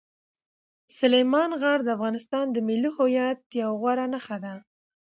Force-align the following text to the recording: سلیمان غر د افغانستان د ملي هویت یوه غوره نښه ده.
سلیمان 0.99 1.49
غر 1.61 1.79
د 1.83 1.89
افغانستان 1.97 2.45
د 2.51 2.57
ملي 2.67 2.91
هویت 2.97 3.39
یوه 3.61 3.75
غوره 3.79 4.05
نښه 4.13 4.37
ده. 4.43 4.53